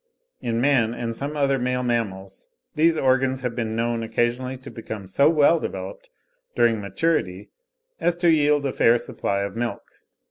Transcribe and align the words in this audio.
In 0.41 0.59
man 0.59 0.95
and 0.95 1.15
some 1.15 1.37
other 1.37 1.59
male 1.59 1.83
mammals 1.83 2.47
these 2.73 2.97
organs 2.97 3.41
have 3.41 3.55
been 3.55 3.75
known 3.75 4.01
occasionally 4.01 4.57
to 4.57 4.71
become 4.71 5.05
so 5.05 5.29
well 5.29 5.59
developed 5.59 6.09
during 6.55 6.81
maturity 6.81 7.49
as 7.99 8.17
to 8.17 8.31
yield 8.31 8.65
a 8.65 8.73
fair 8.73 8.97
supply 8.97 9.41
of 9.43 9.55
milk. 9.55 9.83